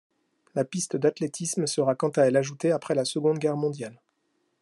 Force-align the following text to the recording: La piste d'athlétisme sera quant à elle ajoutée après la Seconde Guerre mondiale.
La 0.55 0.65
piste 0.65 0.95
d'athlétisme 0.95 1.67
sera 1.67 1.93
quant 1.93 2.09
à 2.15 2.23
elle 2.23 2.35
ajoutée 2.35 2.71
après 2.71 2.95
la 2.95 3.05
Seconde 3.05 3.37
Guerre 3.37 3.55
mondiale. 3.55 4.01